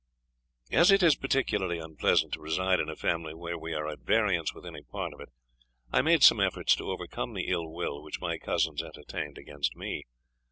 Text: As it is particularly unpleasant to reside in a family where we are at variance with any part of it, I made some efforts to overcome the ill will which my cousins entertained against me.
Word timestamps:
As 0.71 0.89
it 0.89 1.03
is 1.03 1.15
particularly 1.15 1.77
unpleasant 1.77 2.33
to 2.33 2.41
reside 2.41 2.79
in 2.79 2.89
a 2.89 2.95
family 2.95 3.35
where 3.35 3.55
we 3.55 3.75
are 3.75 3.87
at 3.87 3.99
variance 3.99 4.51
with 4.51 4.65
any 4.65 4.81
part 4.81 5.13
of 5.13 5.19
it, 5.19 5.29
I 5.91 6.01
made 6.01 6.23
some 6.23 6.39
efforts 6.39 6.75
to 6.77 6.89
overcome 6.89 7.35
the 7.35 7.49
ill 7.49 7.69
will 7.71 8.01
which 8.01 8.19
my 8.19 8.39
cousins 8.39 8.81
entertained 8.81 9.37
against 9.37 9.75
me. 9.75 10.05